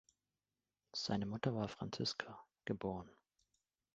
Seine 0.95 1.27
Mutter 1.27 1.53
war 1.53 1.67
Franziska, 1.67 2.43
geb. 2.65 2.83